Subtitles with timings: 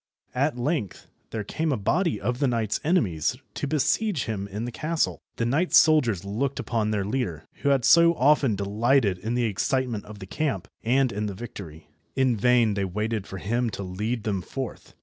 [0.33, 4.73] At length there came a body of the knight's enemies to besiege him in his
[4.73, 5.21] castle.
[5.35, 10.05] The knight's soldiers looked upon their leader, who had so often delighted in the excitement
[10.05, 11.85] of the camp, and in the victory.
[12.15, 14.95] In vain they waited for him to lead them forth.